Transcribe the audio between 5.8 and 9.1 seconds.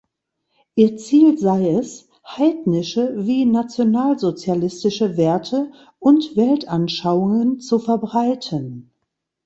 und Weltanschauungen zu verbreiten.